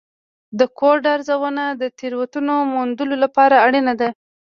[0.59, 4.09] د کوډ ارزونه د تېروتنو موندلو لپاره اړینه ده.